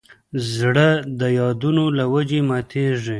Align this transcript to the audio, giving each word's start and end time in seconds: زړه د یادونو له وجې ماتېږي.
زړه 0.55 0.89
د 1.19 1.21
یادونو 1.39 1.83
له 1.97 2.05
وجې 2.13 2.39
ماتېږي. 2.49 3.09